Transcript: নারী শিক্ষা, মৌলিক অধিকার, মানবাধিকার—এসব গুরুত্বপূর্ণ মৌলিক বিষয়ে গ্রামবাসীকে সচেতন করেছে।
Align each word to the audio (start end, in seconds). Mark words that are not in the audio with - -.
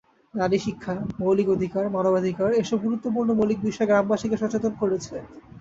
নারী 0.33 0.57
শিক্ষা, 0.59 0.93
মৌলিক 1.19 1.47
অধিকার, 1.49 1.85
মানবাধিকার—এসব 1.95 2.77
গুরুত্বপূর্ণ 2.85 3.29
মৌলিক 3.39 3.59
বিষয়ে 3.67 3.89
গ্রামবাসীকে 3.89 4.37
সচেতন 4.39 4.73
করেছে। 4.81 5.15